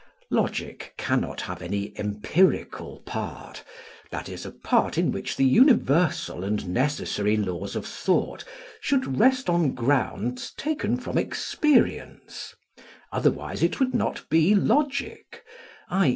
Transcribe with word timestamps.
Logic 0.31 0.95
cannot 0.97 1.41
have 1.41 1.61
any 1.61 1.93
empirical 1.95 3.03
part; 3.05 3.63
that 4.09 4.29
is, 4.29 4.47
a 4.47 4.51
part 4.51 4.97
in 4.97 5.11
which 5.11 5.37
the 5.37 5.45
universal 5.45 6.43
and 6.43 6.67
necessary 6.67 7.37
laws 7.37 7.75
of 7.75 7.85
thought 7.85 8.43
should 8.79 9.19
rest 9.19 9.47
on 9.47 9.75
grounds 9.75 10.53
taken 10.57 10.97
from 10.99 11.19
experience; 11.19 12.55
otherwise 13.13 13.61
it 13.61 13.79
would 13.79 13.93
not 13.93 14.27
be 14.27 14.55
logic, 14.55 15.43
i. 15.91 16.09